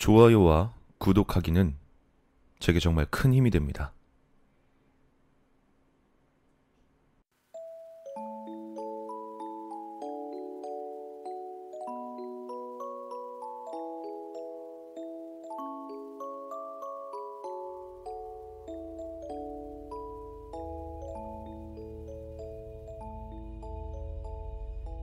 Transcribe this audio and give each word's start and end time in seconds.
좋아요와 0.00 0.72
구독하기는 0.96 1.76
제게 2.58 2.80
정말 2.80 3.04
큰 3.10 3.34
힘이 3.34 3.50
됩니다. 3.50 3.92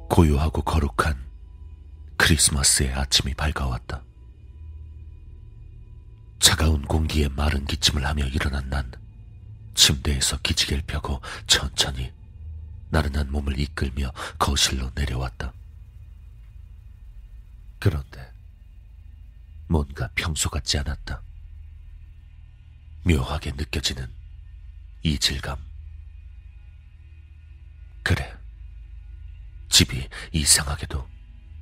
고요하고 0.10 0.64
거룩한 0.64 1.16
크리스마스의 2.18 2.94
아침이 2.94 3.36
밝아왔다. 3.36 4.07
차가운 6.58 6.82
공기에 6.82 7.28
마른 7.30 7.66
기침을 7.66 8.04
하며 8.04 8.26
일어난 8.26 8.68
난 8.72 8.92
침대에서 9.76 10.38
기지개를 10.40 10.82
펴고 10.88 11.22
천천히 11.46 12.12
나른한 12.90 13.32
몸을 13.32 13.60
이끌며 13.60 14.12
거실로 14.40 14.90
내려왔다. 14.96 15.54
그런데 17.78 18.32
뭔가 19.68 20.10
평소 20.16 20.50
같지 20.50 20.80
않았다. 20.80 21.22
묘하게 23.04 23.52
느껴지는 23.52 24.12
이질감. 25.04 25.64
그래. 28.02 28.36
집이 29.70 30.10
이상하게도 30.32 31.08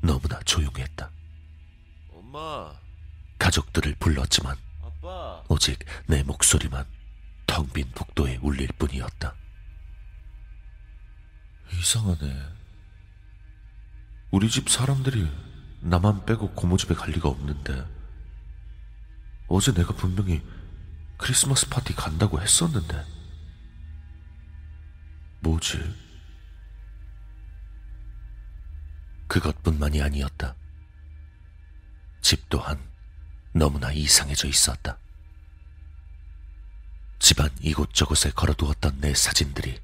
너무나 0.01 0.39
조용했다. 0.43 1.11
엄마, 2.13 2.73
가족들을 3.37 3.95
불렀지만. 3.99 4.64
오직 5.47 5.79
내 6.07 6.23
목소리만 6.23 6.85
텅 7.45 7.69
빈 7.71 7.89
복도에 7.91 8.39
울릴 8.41 8.67
뿐이었다. 8.77 9.35
이상하네. 11.73 12.55
우리 14.31 14.49
집 14.49 14.69
사람들이 14.69 15.29
나만 15.81 16.25
빼고 16.25 16.51
고모집에 16.51 16.95
갈 16.95 17.11
리가 17.11 17.29
없는데 17.29 17.85
어제 19.47 19.73
내가 19.73 19.93
분명히 19.93 20.41
크리스마스 21.17 21.69
파티 21.69 21.93
간다고 21.93 22.41
했었는데 22.41 23.05
뭐지? 25.41 25.79
그것뿐만이 29.27 30.01
아니었다. 30.01 30.55
집 32.21 32.49
또한 32.49 32.79
너무나 33.55 33.89
이상해져 33.89 34.49
있었다. 34.49 34.97
집안 37.19 37.49
이곳저곳에 37.61 38.31
걸어두었던 38.31 38.99
내 38.99 39.15
사진들이 39.15 39.79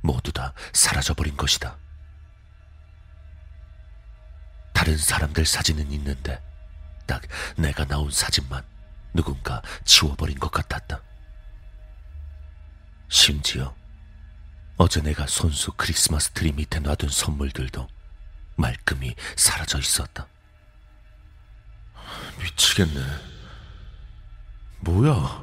모두 0.00 0.32
다 0.32 0.54
사라져버린 0.72 1.36
것이다. 1.36 1.76
다른 4.72 4.96
사람들 4.96 5.44
사진은 5.44 5.92
있는데 5.92 6.42
딱 7.06 7.22
내가 7.58 7.84
나온 7.84 8.10
사진만 8.10 8.64
누군가 9.12 9.60
지워버린 9.84 10.38
것 10.38 10.50
같았다. 10.50 11.02
심지어 13.10 13.76
어제 14.78 15.02
내가 15.02 15.26
손수 15.26 15.72
크리스마스 15.72 16.30
트리 16.30 16.52
밑에 16.52 16.80
놔둔 16.80 17.10
선물들도 17.10 17.86
말끔히 18.56 19.14
사라져 19.36 19.78
있었다. 19.78 20.26
미치겠네. 22.40 23.00
뭐야? 24.80 25.42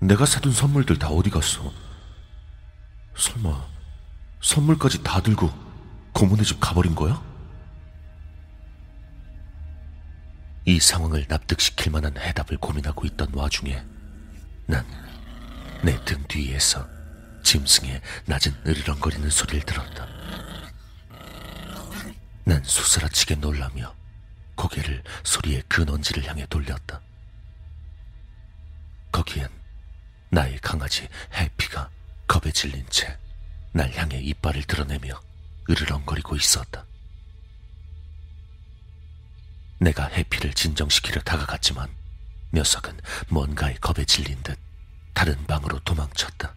내가 0.00 0.26
사둔 0.26 0.52
선물들 0.52 0.98
다 0.98 1.08
어디 1.08 1.30
갔어? 1.30 1.72
설마 3.16 3.64
선물까지 4.42 5.02
다 5.02 5.20
들고 5.22 5.50
고모네 6.12 6.42
집 6.42 6.60
가버린 6.60 6.94
거야? 6.94 7.22
이 10.66 10.80
상황을 10.80 11.26
납득시킬 11.28 11.92
만한 11.92 12.16
해답을 12.16 12.56
고민하고 12.58 13.06
있던 13.06 13.28
와중에 13.34 13.82
난 14.66 14.84
내 15.84 16.02
등 16.06 16.24
뒤에서 16.28 16.88
짐승의 17.42 18.00
낮은 18.24 18.54
으르렁거리는 18.66 19.28
소리를 19.28 19.60
들었다. 19.66 20.06
난 22.44 22.62
수스라치게 22.64 23.34
놀라며 23.34 23.94
고개를 24.56 25.02
소리의 25.24 25.62
근원지를 25.68 26.24
향해 26.26 26.46
돌렸다. 26.46 27.00
거기엔 29.12 29.48
나의 30.30 30.58
강아지 30.60 31.08
해피가 31.34 31.90
겁에 32.26 32.50
질린 32.52 32.84
채 32.90 33.18
날 33.76 33.92
향해 33.96 34.18
이빨을 34.20 34.62
드러내며 34.62 35.20
으르렁거리고 35.68 36.36
있었다. 36.36 36.84
내가 39.80 40.06
해피를 40.06 40.54
진정시키려 40.54 41.20
다가갔지만 41.22 41.88
녀석은 42.52 43.00
뭔가에 43.30 43.74
겁에 43.74 44.04
질린 44.04 44.40
듯 44.44 44.56
다른 45.12 45.44
방으로 45.46 45.80
도망쳤다. 45.80 46.54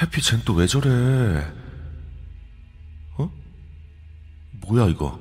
해피 0.00 0.22
쟨 0.22 0.42
또 0.44 0.54
왜 0.54 0.66
저래? 0.66 1.46
뭐야 4.66 4.86
이거? 4.88 5.20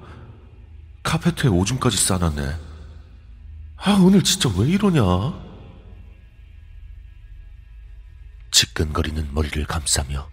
카페트에 1.03 1.49
오줌까지 1.49 1.97
싸놨네. 1.97 2.59
아 3.77 3.91
오늘 4.01 4.23
진짜 4.23 4.49
왜 4.57 4.67
이러냐? 4.69 5.01
지끈거리는 8.51 9.33
머리를 9.33 9.63
감싸며 9.65 10.29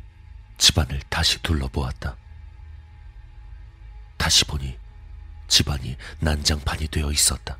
집안을 0.56 1.00
다시 1.10 1.42
둘러보았다. 1.42 2.16
다시 4.16 4.44
보니 4.44 4.78
집안이 5.48 5.96
난장판이 6.20 6.88
되어 6.88 7.10
있었다. 7.10 7.58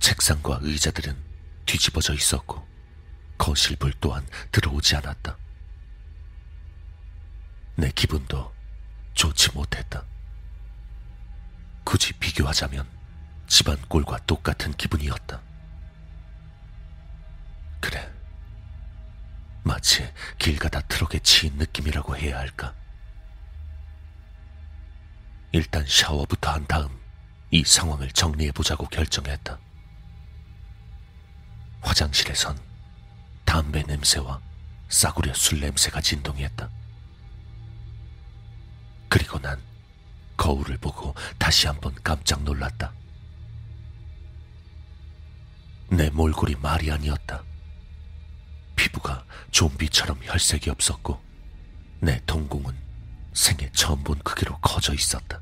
책상과 0.00 0.58
의자들은 0.62 1.16
뒤집어져 1.64 2.12
있었고 2.12 2.66
거실 3.38 3.76
불 3.76 3.92
또한 4.00 4.26
들어오지 4.52 4.96
않았다. 4.96 5.38
내 7.76 7.90
기분도 7.92 8.52
좋지 9.14 9.52
못했다. 9.52 10.04
굳이 11.84 12.12
비교하자면 12.14 12.86
집안 13.46 13.80
꼴과 13.88 14.24
똑같은 14.26 14.72
기분이었다. 14.74 15.40
그래. 17.80 18.10
마치 19.62 20.08
길 20.38 20.58
가다 20.58 20.80
트럭에 20.82 21.18
치인 21.20 21.56
느낌이라고 21.56 22.16
해야 22.16 22.38
할까? 22.38 22.74
일단 25.52 25.84
샤워부터 25.86 26.50
한 26.50 26.66
다음 26.66 26.88
이 27.50 27.64
상황을 27.64 28.10
정리해보자고 28.12 28.86
결정했다. 28.86 29.58
화장실에선 31.82 32.58
담배 33.44 33.82
냄새와 33.82 34.40
싸구려 34.88 35.34
술 35.34 35.60
냄새가 35.60 36.00
진동했다. 36.00 36.70
그리고 39.10 39.38
난 39.40 39.60
거울을 40.38 40.78
보고 40.78 41.14
다시 41.38 41.66
한번 41.66 41.94
깜짝 42.02 42.42
놀랐다. 42.44 42.92
내 45.90 46.08
몰골이 46.10 46.54
말이 46.56 46.90
아니었다. 46.90 47.42
피부가 48.76 49.24
좀비처럼 49.50 50.20
혈색이 50.22 50.70
없었고 50.70 51.20
내 52.00 52.20
동공은 52.24 52.74
생애 53.34 53.70
처음 53.72 54.02
본 54.02 54.18
크기로 54.20 54.58
커져 54.60 54.94
있었다. 54.94 55.40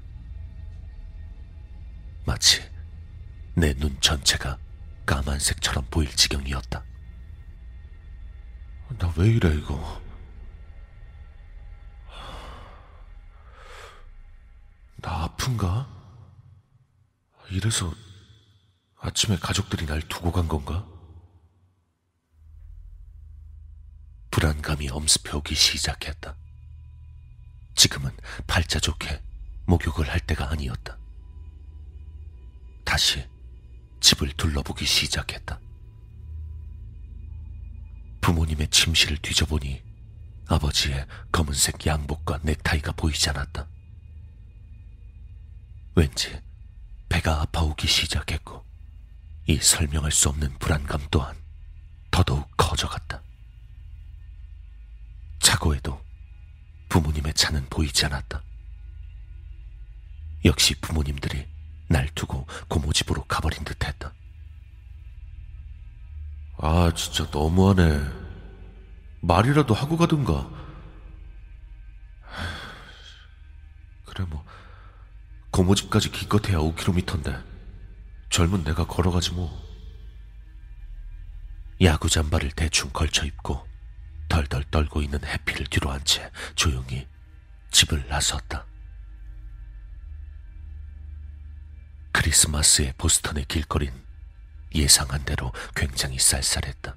마치 2.26 2.61
내 3.55 3.75
눈 3.75 3.97
전체가 4.00 4.59
까만색처럼 5.06 5.87
보일 5.91 6.14
지경이었다. 6.17 6.82
나 8.99 9.12
왜 9.17 9.29
이래 9.29 9.55
이거? 9.55 10.00
나 15.00 15.29
아픈가? 15.49 15.89
이래서 17.50 17.93
아침에 19.00 19.37
가족들이 19.37 19.87
날 19.87 20.03
두고 20.03 20.33
간 20.33 20.47
건가? 20.47 20.87
불안감이 24.31 24.89
엄습해오기 24.91 25.55
시작했다. 25.55 26.37
지금은 27.75 28.11
팔자 28.47 28.81
좋게 28.81 29.23
목욕을 29.67 30.11
할 30.11 30.21
때가 30.21 30.50
아니었다. 30.50 30.99
다시 32.85 33.27
집을 34.00 34.33
둘러보기 34.33 34.85
시작했다. 34.85 35.61
부모님의 38.21 38.69
침실을 38.69 39.17
뒤져보니 39.19 39.83
아버지의 40.47 41.06
검은색 41.33 41.87
양복과 41.87 42.41
넥타이가 42.43 42.93
보이지 42.93 43.31
않았다. 43.31 43.77
왠지 45.99 46.41
배가 47.09 47.41
아파오기 47.41 47.89
시작했고 47.89 48.65
이 49.49 49.56
설명할 49.56 50.12
수 50.12 50.29
없는 50.29 50.56
불안감 50.61 51.00
또한 51.11 51.37
더더욱 52.12 52.49
커져갔다. 52.56 53.21
차고에도 55.41 56.00
부모님의 56.89 57.35
차는 57.35 57.67
보이지 57.69 58.06
않았다. 58.06 58.41
역시 60.45 60.77
부모님들이 60.81 61.49
날 61.89 62.09
두고 62.15 62.47
고모 62.69 62.93
집으로 62.93 63.25
가버린 63.25 63.65
듯 63.65 63.85
했다. 63.85 64.15
아, 66.59 66.93
진짜 66.95 67.29
너무하네. 67.33 68.09
말이라도 69.23 69.75
하고 69.75 69.97
가든가. 69.97 70.49
그래, 74.05 74.25
뭐. 74.29 74.45
고모집까지 75.58 76.12
기껏해야 76.12 76.58
5km인데. 76.58 77.44
젊은 78.31 78.62
내가 78.62 78.87
걸어가지 78.87 79.32
뭐. 79.32 79.60
야구 81.81 82.08
잠바를 82.08 82.52
대충 82.52 82.90
걸쳐 82.90 83.25
입고 83.26 83.66
덜덜 84.28 84.62
떨고 84.70 85.02
있는 85.02 85.19
해피를 85.25 85.66
뒤로 85.66 85.90
한 85.90 86.00
채 86.05 86.31
조용히 86.55 87.08
집을 87.72 88.06
나섰다. 88.06 88.66
크리스마스의 92.12 92.94
보스턴의 92.96 93.46
길거린 93.46 93.93
예상한 94.76 95.25
대로 95.25 95.52
굉장히 95.75 96.20
쌀쌀했다. 96.20 96.94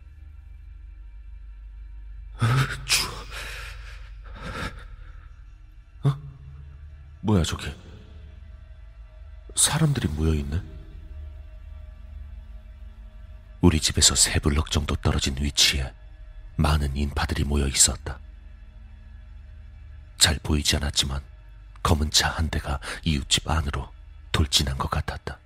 추워. 2.86 3.12
어? 6.04 6.18
뭐야, 7.22 7.44
저기. 7.44 7.91
사람들이 9.56 10.08
모여있네? 10.10 10.62
우리 13.62 13.80
집에서 13.80 14.16
세 14.16 14.40
블럭 14.40 14.72
정도 14.72 14.96
떨어진 14.96 15.36
위치에 15.40 15.94
많은 16.56 16.96
인파들이 16.96 17.44
모여 17.44 17.68
있었다. 17.68 18.20
잘 20.18 20.40
보이지 20.44 20.76
않았지만 20.78 21.22
검은 21.84 22.12
차 22.12 22.30
한 22.30 22.50
대가 22.50 22.80
이웃집 23.04 23.50
안으로 23.50 23.92
돌진한 24.32 24.78
것 24.78 24.90
같았다. 24.90 25.38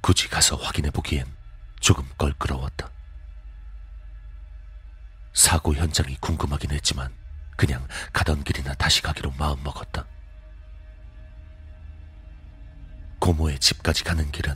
굳이 0.00 0.28
가서 0.28 0.56
확인해 0.56 0.90
보기엔 0.90 1.26
조금 1.80 2.06
껄끄러웠다. 2.18 2.90
사고 5.32 5.74
현장이 5.74 6.16
궁금하긴 6.20 6.70
했지만 6.72 7.12
그냥 7.56 7.86
가던 8.12 8.44
길이나 8.44 8.74
다시 8.74 9.02
가기로 9.02 9.32
마음먹었다. 9.32 10.06
고모의 13.24 13.58
집까지 13.58 14.04
가는 14.04 14.30
길은 14.30 14.54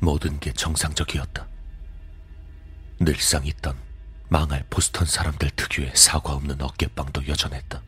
모든 0.00 0.40
게 0.40 0.52
정상적이었다. 0.52 1.46
늘상 2.98 3.46
있던 3.46 3.78
망할 4.28 4.66
보스턴 4.68 5.06
사람들 5.06 5.50
특유의 5.50 5.92
사과 5.94 6.32
없는 6.32 6.60
어깨빵도 6.60 7.28
여전했다. 7.28 7.80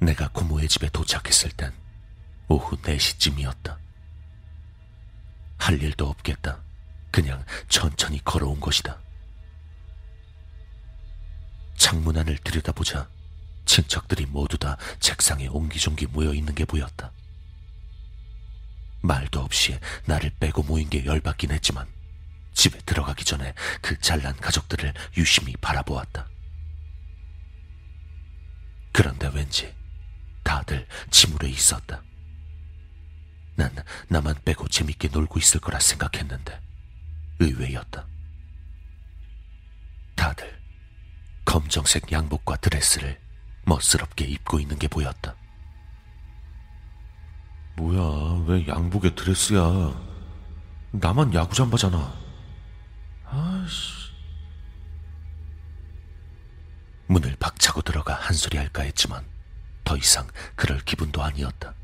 내가 0.00 0.28
고모의 0.28 0.68
집에 0.68 0.90
도착했을 0.90 1.52
땐 1.52 1.72
오후 2.46 2.76
4시쯤이었다. 2.76 3.78
할 5.56 5.82
일도 5.82 6.10
없겠다. 6.10 6.62
그냥 7.10 7.42
천천히 7.70 8.22
걸어온 8.22 8.60
것이다. 8.60 9.00
창문 11.78 12.18
안을 12.18 12.36
들여다보자 12.36 13.08
친척들이 13.64 14.26
모두 14.26 14.58
다 14.58 14.76
책상에 14.98 15.46
옹기종기 15.46 16.08
모여 16.08 16.34
있는 16.34 16.54
게 16.54 16.66
보였다. 16.66 17.12
말도 19.10 19.40
없이 19.40 19.76
나를 20.04 20.30
빼고 20.38 20.62
모인 20.62 20.88
게 20.88 21.04
열받긴 21.04 21.50
했지만 21.50 21.84
집에 22.54 22.78
들어가기 22.86 23.24
전에 23.24 23.54
그 23.82 23.98
잘난 23.98 24.36
가족들을 24.36 24.94
유심히 25.16 25.56
바라보았다. 25.56 26.28
그런데 28.92 29.28
왠지 29.34 29.74
다들 30.44 30.86
침울해 31.10 31.48
있었다. 31.48 32.04
난 33.56 33.74
나만 34.06 34.36
빼고 34.44 34.68
재밌게 34.68 35.08
놀고 35.08 35.40
있을 35.40 35.58
거라 35.58 35.80
생각했는데 35.80 36.60
의외였다. 37.40 38.06
다들 40.14 40.56
검정색 41.44 42.12
양복과 42.12 42.56
드레스를 42.58 43.18
멋스럽게 43.64 44.24
입고 44.26 44.60
있는 44.60 44.78
게 44.78 44.86
보였다. 44.86 45.34
뭐야, 47.76 47.98
왜 48.46 48.66
양복에 48.66 49.14
드레스야? 49.14 49.60
나만 50.92 51.34
야구 51.34 51.54
잠바잖아. 51.54 52.12
아씨. 53.26 54.10
문을 57.06 57.36
박차고 57.36 57.82
들어가 57.82 58.14
한 58.14 58.34
소리 58.34 58.56
할까 58.56 58.82
했지만 58.82 59.24
더 59.84 59.96
이상 59.96 60.26
그럴 60.54 60.78
기분도 60.80 61.22
아니었다. 61.22 61.74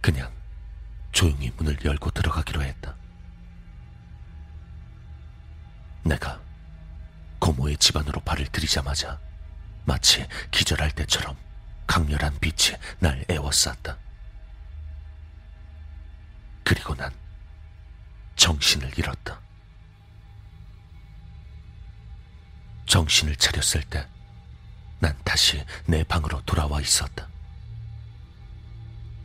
그냥 0.00 0.30
조용히 1.12 1.50
문을 1.56 1.78
열고 1.84 2.10
들어가기로 2.10 2.62
했다. 2.62 2.94
내가 6.02 6.40
고모의 7.38 7.78
집안으로 7.78 8.20
발을 8.20 8.46
들이자마자 8.48 9.18
마치 9.86 10.26
기절할 10.50 10.90
때처럼 10.92 11.36
강렬한 11.86 12.38
빛이 12.40 12.76
날 12.98 13.24
애워쌌다. 13.30 14.03
그리고 16.64 16.94
난 16.94 17.12
정신을 18.36 18.98
잃었다. 18.98 19.40
정신을 22.86 23.36
차렸을 23.36 23.82
때 23.84 24.14
난 25.04 25.14
다시 25.22 25.62
내 25.84 26.02
방으로 26.02 26.40
돌아와 26.46 26.80
있었다. 26.80 27.28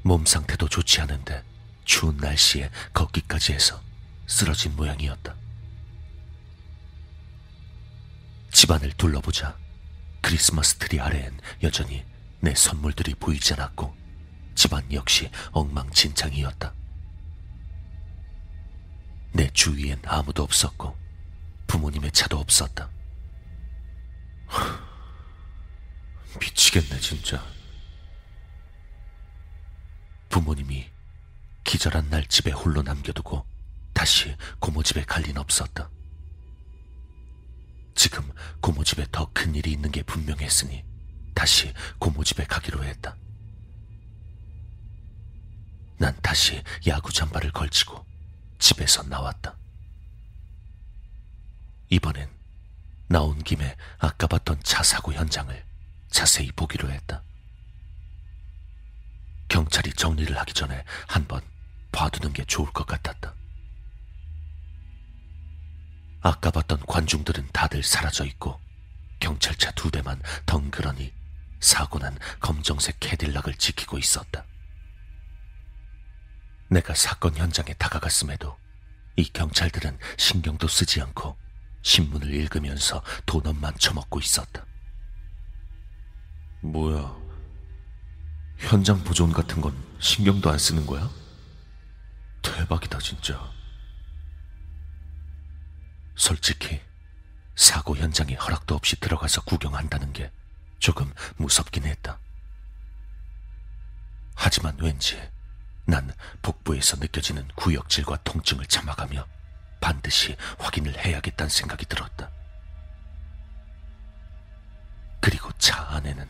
몸 0.04 0.26
상태도 0.26 0.68
좋지 0.68 1.00
않은데 1.00 1.42
추운 1.86 2.18
날씨에 2.18 2.70
걷기까지 2.94 3.54
해서 3.54 3.82
쓰러진 4.28 4.76
모양이었다. 4.76 5.34
집안을 8.52 8.92
둘러보자 8.98 9.58
크리스마스 10.20 10.76
트리 10.76 11.00
아래엔 11.00 11.40
여전히 11.64 12.04
내 12.42 12.54
선물들이 12.54 13.14
보이지 13.16 13.54
않았고 13.54 13.96
집안 14.56 14.84
역시 14.92 15.32
엉망진창이었다. 15.52 16.74
내 19.32 19.50
주위엔 19.52 20.02
아무도 20.06 20.44
없었고 20.44 20.98
부모님의 21.68 22.12
차도 22.12 22.38
없었다. 22.40 22.90
미치겠네, 26.40 27.00
진짜. 27.00 27.44
부모님이 30.30 30.90
기절한 31.64 32.10
날 32.10 32.26
집에 32.28 32.52
홀로 32.52 32.82
남겨두고 32.82 33.46
다시 33.94 34.36
고모 34.60 34.84
집에 34.84 35.04
갈 35.04 35.24
리는 35.24 35.38
없었다. 35.40 35.90
지금 37.96 38.32
고모 38.62 38.84
집에 38.84 39.06
더 39.12 39.30
큰 39.34 39.54
일이 39.56 39.72
있는 39.72 39.92
게 39.92 40.02
분명했으니 40.04 40.84
다시 41.36 41.74
고모 42.00 42.24
집에 42.24 42.46
가기로 42.46 42.84
했다. 42.84 43.16
난 45.98 46.16
다시 46.22 46.64
야구 46.88 47.12
잠바를 47.12 47.52
걸치고 47.52 48.06
집에서 48.60 49.04
나왔다. 49.04 49.56
이번엔 51.90 52.30
나온 53.08 53.42
김에 53.42 53.76
아까 53.98 54.28
봤던 54.28 54.62
차 54.64 54.84
사고 54.84 55.12
현장을 55.14 55.66
자세히 56.12 56.52
보기로 56.52 56.92
했다. 56.92 57.24
경찰이 59.48 59.94
정리를 59.94 60.38
하기 60.38 60.54
전에 60.54 60.84
한번 61.08 61.42
봐두는 61.92 62.34
게 62.34 62.46
좋을 62.46 62.72
것 62.72 62.86
같았다. 62.86 63.34
아까 66.22 66.52
봤던 66.52 66.82
관중들은 66.86 67.50
다들 67.52 67.82
사라져 67.82 68.26
있고 68.26 68.60
경찰차 69.20 69.72
두 69.72 69.90
대만 69.90 70.22
덩그러니 70.46 71.12
사고 71.60 71.98
난 71.98 72.18
검정색 72.40 73.00
캐딜락을 73.00 73.56
지키고 73.56 73.98
있었다. 73.98 74.46
내가 76.70 76.94
사건 76.94 77.36
현장에 77.36 77.74
다가갔음에도 77.74 78.58
이 79.16 79.24
경찰들은 79.26 79.98
신경도 80.18 80.68
쓰지 80.68 81.02
않고 81.02 81.36
신문을 81.82 82.34
읽으면서 82.34 83.04
도넛만 83.26 83.78
처먹고 83.78 84.20
있었다. 84.20 84.66
뭐야. 86.62 87.18
현장 88.58 89.04
보존 89.04 89.32
같은 89.32 89.62
건 89.62 89.76
신경도 90.00 90.50
안 90.50 90.58
쓰는 90.58 90.86
거야? 90.86 91.10
대박이다, 92.42 93.00
진짜. 93.00 93.52
솔직히 96.16 96.82
사고 97.56 97.96
현장에 97.96 98.36
허락도 98.36 98.76
없이 98.76 99.00
들어가서 99.00 99.42
구경한다는 99.42 100.14
게 100.14 100.32
조금 100.80 101.12
무섭긴 101.38 101.86
했다. 101.86 102.20
하지만 104.36 104.78
왠지 104.80 105.20
난 105.90 106.14
복부에서 106.44 106.98
느껴지는 106.98 107.48
구역질과 107.56 108.18
통증을 108.24 108.68
참아가며 108.68 109.26
반드시 109.82 110.38
확인을 110.60 111.04
해야겠다는 111.04 111.50
생각이 111.50 111.86
들었다. 111.86 112.30
그리고 115.20 115.52
차 115.58 115.82
안에는 115.90 116.28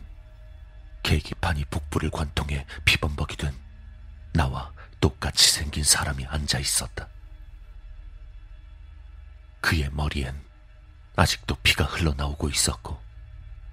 계기판이 1.02 1.66
복부를 1.66 2.10
관통해 2.10 2.64
피범벅이 2.84 3.36
된 3.36 3.54
나와 4.32 4.72
똑같이 5.00 5.50
생긴 5.50 5.84
사람이 5.84 6.24
앉아 6.26 6.58
있었다. 6.58 7.08
그의 9.60 9.90
머리엔 9.92 10.42
아직도 11.16 11.56
피가 11.56 11.84
흘러나오고 11.84 12.48
있었고 12.48 12.98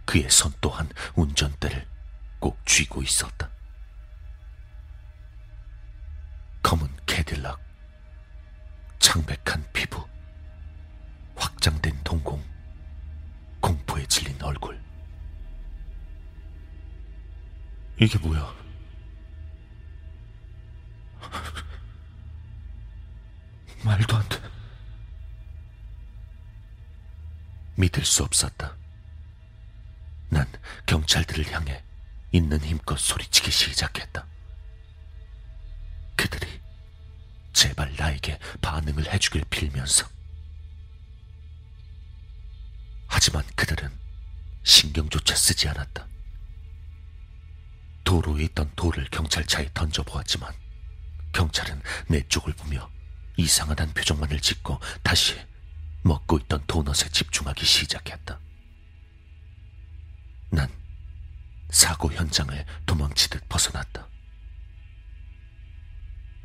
그의 0.05 0.29
손 0.29 0.51
또한 0.59 0.89
운전대를 1.15 1.87
꼭 2.39 2.65
쥐고 2.65 3.03
있었다. 3.03 3.49
검은 6.67 6.85
캐딜락, 7.05 7.61
창백한 8.99 9.65
피부, 9.71 10.05
확장된 11.37 11.97
동공, 12.03 12.43
공포에 13.61 14.05
질린 14.07 14.35
얼굴. 14.43 14.77
이게 18.01 18.19
뭐야? 18.19 18.53
말도 23.85 24.17
안 24.17 24.27
돼. 24.27 24.37
믿을 27.75 28.03
수 28.03 28.25
없었다. 28.25 28.75
난 30.27 30.45
경찰들을 30.85 31.49
향해 31.53 31.81
있는 32.33 32.59
힘껏 32.59 32.99
소리치기 32.99 33.51
시작했다. 33.51 34.27
제발 37.67 37.93
나에게 37.97 38.39
반응을 38.61 39.11
해주길 39.11 39.43
빌면서. 39.49 40.07
하지만 43.07 43.43
그들은 43.57 43.91
신경조차 44.63 45.35
쓰지 45.35 45.67
않았다. 45.67 46.07
도로에 48.05 48.45
있던 48.45 48.71
돌을 48.77 49.09
경찰차에 49.11 49.71
던져보았지만 49.73 50.53
경찰은 51.33 51.81
내 52.07 52.25
쪽을 52.29 52.53
보며 52.53 52.89
이상하단 53.35 53.93
표정만을 53.93 54.39
짓고 54.39 54.79
다시 55.03 55.37
먹고 56.03 56.37
있던 56.37 56.63
도넛에 56.67 57.09
집중하기 57.11 57.65
시작했다. 57.65 58.39
난 60.51 60.71
사고 61.69 62.13
현장을 62.13 62.65
도망치듯 62.85 63.49
벗어났다. 63.49 64.07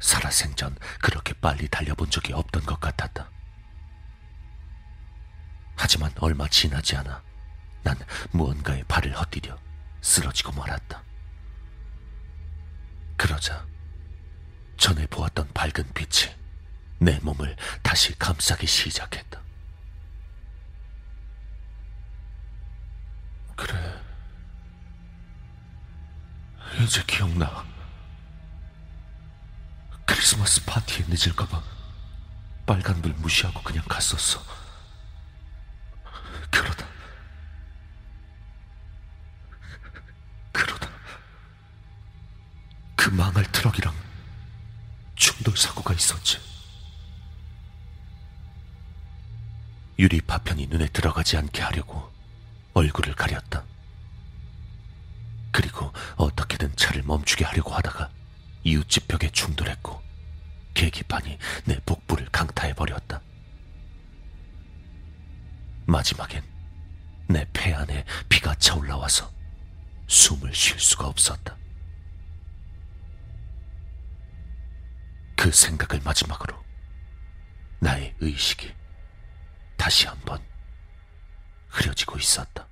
살아생전 0.03 0.77
그렇게 1.01 1.33
빨리 1.35 1.69
달려본 1.69 2.11
적이 2.11 2.35
없던 2.35 2.67
것 2.67 2.79
같았다. 2.81 3.31
하지만 5.77 6.13
얼마 6.19 6.47
지나지 6.49 6.97
않아 6.97 7.23
난 7.83 7.97
무언가에 8.33 8.83
발을 8.85 9.17
헛디뎌 9.19 9.57
쓰러지고 10.01 10.53
말았다. 10.53 11.03
그러자 13.17 13.65
전에 14.77 15.07
보았던 15.07 15.53
밝은 15.53 15.93
빛이 15.95 16.35
내 16.99 17.19
몸을 17.21 17.57
다시 17.83 18.17
감싸기 18.19 18.67
시작했다. 18.67 19.41
그래. 23.57 24.03
이제 26.81 27.03
기억나. 27.07 27.72
크리스마스 30.23 30.65
파티에 30.65 31.05
늦을까봐 31.09 31.61
빨간불 32.65 33.13
무시하고 33.15 33.61
그냥 33.65 33.83
갔었어. 33.89 34.41
그러다. 36.49 36.87
그러다. 40.53 40.89
그 42.95 43.11
망할 43.11 43.51
트럭이랑 43.51 43.93
충돌 45.17 45.57
사고가 45.57 45.93
있었지. 45.93 46.39
유리 49.99 50.21
파편이 50.21 50.69
눈에 50.69 50.87
들어가지 50.87 51.37
않게 51.37 51.63
하려고 51.63 52.13
얼굴을 52.75 53.17
가렸다. 53.17 53.65
그리고 55.51 55.93
어떻게든 56.15 56.77
차를 56.77 57.03
멈추게 57.03 57.45
하려고 57.45 57.73
하다가 57.73 58.09
이웃집 58.63 59.09
벽에 59.09 59.29
충돌했고 59.29 60.12
계기판이 60.75 61.39
내 61.67 61.79
복부를 61.85 62.27
강타해버렸다. 62.31 63.21
마지막엔 65.87 66.43
내 67.29 67.47
폐 67.53 67.73
안에 67.75 68.05
피가 68.29 68.55
차올라와서 68.57 69.31
숨을 70.07 70.55
쉴 70.55 70.79
수가 70.79 71.07
없었다. 71.07 71.57
그 75.37 75.51
생각을 75.51 76.03
마지막으로 76.05 76.63
나의 77.81 78.15
의식이 78.21 78.73
다시 79.77 80.07
한번 80.07 80.41
흐려지고 81.69 82.19
있었다. 82.19 82.69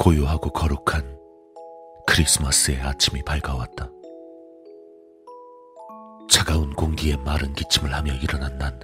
고요하고 0.00 0.48
거룩한 0.48 1.18
크리스마스의 2.06 2.80
아침이 2.80 3.22
밝아왔다. 3.22 3.90
차가운 6.30 6.72
공기에 6.72 7.18
마른 7.18 7.52
기침을 7.52 7.92
하며 7.92 8.14
일어난 8.14 8.56
난 8.56 8.80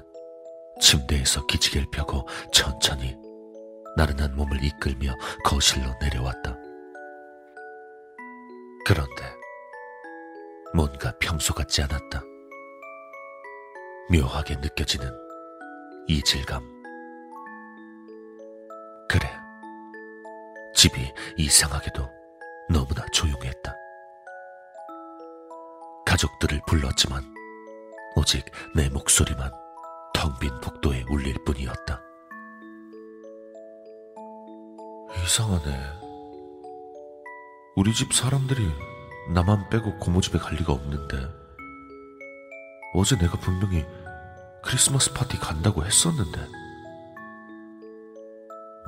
침대에서 0.78 1.46
기지개를 1.46 1.86
펴고 1.90 2.28
천천히 2.52 3.16
나른한 3.96 4.36
몸을 4.36 4.62
이끌며 4.62 5.14
거실로 5.42 5.86
내려왔다. 6.02 6.54
그런데 8.84 9.22
뭔가 10.74 11.14
평소 11.18 11.54
같지 11.54 11.80
않았다. 11.80 12.22
묘하게 14.12 14.56
느껴지는 14.56 15.10
이질감. 16.08 16.75
집이 20.76 21.10
이상하게도 21.38 22.06
너무나 22.68 23.06
조용했다. 23.10 23.74
가족들을 26.04 26.60
불렀지만 26.66 27.24
오직 28.14 28.44
내 28.74 28.90
목소리만 28.90 29.50
텅 30.12 30.38
빈 30.38 30.50
복도에 30.60 31.04
울릴 31.08 31.34
뿐이었다. 31.46 32.02
이상하네. 35.24 35.92
우리 37.76 37.94
집 37.94 38.12
사람들이 38.12 38.70
나만 39.32 39.70
빼고 39.70 39.98
고모 39.98 40.20
집에 40.20 40.38
갈 40.38 40.56
리가 40.56 40.74
없는데. 40.74 41.16
어제 42.94 43.16
내가 43.16 43.38
분명히 43.38 43.86
크리스마스 44.62 45.12
파티 45.14 45.38
간다고 45.38 45.84
했었는데. 45.84 46.46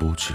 뭐지? 0.01 0.35